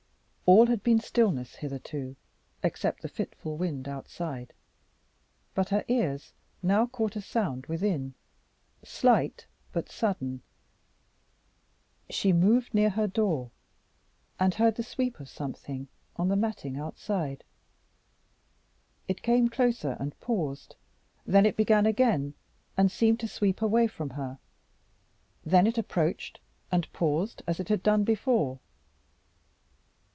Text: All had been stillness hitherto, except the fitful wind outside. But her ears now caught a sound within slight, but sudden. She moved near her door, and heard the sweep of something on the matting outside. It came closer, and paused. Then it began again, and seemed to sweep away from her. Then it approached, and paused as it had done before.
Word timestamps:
All 0.47 0.65
had 0.67 0.83
been 0.83 0.99
stillness 0.99 1.55
hitherto, 1.55 2.17
except 2.61 3.01
the 3.01 3.07
fitful 3.07 3.55
wind 3.55 3.87
outside. 3.87 4.51
But 5.55 5.69
her 5.69 5.85
ears 5.87 6.33
now 6.61 6.87
caught 6.87 7.15
a 7.15 7.21
sound 7.21 7.67
within 7.67 8.15
slight, 8.83 9.47
but 9.71 9.87
sudden. 9.89 10.41
She 12.09 12.33
moved 12.33 12.73
near 12.73 12.89
her 12.89 13.07
door, 13.07 13.51
and 14.41 14.53
heard 14.53 14.75
the 14.75 14.83
sweep 14.83 15.21
of 15.21 15.29
something 15.29 15.87
on 16.17 16.27
the 16.27 16.35
matting 16.35 16.75
outside. 16.75 17.45
It 19.07 19.21
came 19.21 19.47
closer, 19.47 19.95
and 20.01 20.19
paused. 20.19 20.75
Then 21.25 21.45
it 21.45 21.55
began 21.55 21.85
again, 21.85 22.33
and 22.75 22.91
seemed 22.91 23.21
to 23.21 23.27
sweep 23.29 23.61
away 23.61 23.87
from 23.87 24.09
her. 24.09 24.37
Then 25.45 25.65
it 25.65 25.77
approached, 25.77 26.41
and 26.73 26.91
paused 26.91 27.41
as 27.47 27.61
it 27.61 27.69
had 27.69 27.81
done 27.81 28.03
before. 28.03 28.59